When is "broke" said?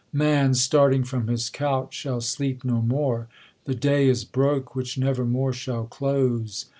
4.25-4.73